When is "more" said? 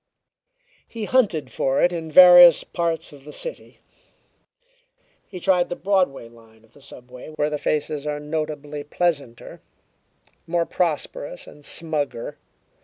10.47-10.65